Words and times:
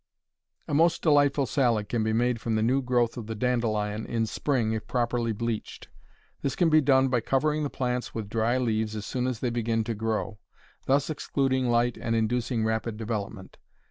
A 0.67 0.73
most 0.73 1.03
delightful 1.03 1.45
salad 1.45 1.87
can 1.87 2.03
be 2.03 2.11
made 2.11 2.41
from 2.41 2.55
the 2.55 2.63
new 2.63 2.81
growth 2.81 3.17
of 3.17 3.27
the 3.27 3.35
dandelion, 3.35 4.07
in 4.07 4.25
spring, 4.25 4.71
if 4.73 4.87
properly 4.87 5.31
bleached. 5.31 5.89
This 6.41 6.55
can 6.55 6.71
be 6.71 6.81
done 6.81 7.09
by 7.09 7.21
covering 7.21 7.61
the 7.61 7.69
plants 7.69 8.11
with 8.11 8.27
dry 8.27 8.57
leaves 8.57 8.95
as 8.95 9.05
soon 9.05 9.27
as 9.27 9.41
they 9.41 9.51
begin 9.51 9.83
to 9.83 9.93
grow, 9.93 10.39
thus 10.87 11.11
excluding 11.11 11.69
light 11.69 11.99
and 12.01 12.15
inducing 12.15 12.65
rapid 12.65 12.97
development. 12.97 13.59